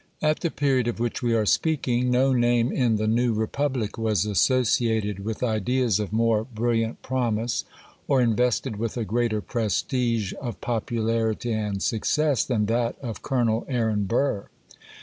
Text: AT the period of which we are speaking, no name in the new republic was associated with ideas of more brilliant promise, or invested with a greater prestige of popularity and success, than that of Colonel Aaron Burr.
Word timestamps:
AT 0.23 0.39
the 0.39 0.49
period 0.49 0.87
of 0.87 0.99
which 0.99 1.21
we 1.21 1.35
are 1.35 1.45
speaking, 1.45 2.09
no 2.09 2.33
name 2.33 2.71
in 2.71 2.95
the 2.95 3.05
new 3.05 3.33
republic 3.33 3.99
was 3.99 4.25
associated 4.25 5.23
with 5.23 5.43
ideas 5.43 5.99
of 5.99 6.11
more 6.11 6.43
brilliant 6.43 7.03
promise, 7.03 7.65
or 8.07 8.19
invested 8.19 8.77
with 8.77 8.97
a 8.97 9.05
greater 9.05 9.41
prestige 9.41 10.33
of 10.41 10.59
popularity 10.59 11.53
and 11.53 11.83
success, 11.83 12.43
than 12.43 12.65
that 12.65 12.97
of 13.03 13.21
Colonel 13.21 13.63
Aaron 13.69 14.05
Burr. 14.05 14.47